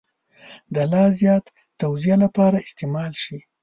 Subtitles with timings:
[0.73, 1.45] د لا زیات
[1.81, 3.37] توضیح لپاره استعمال شي.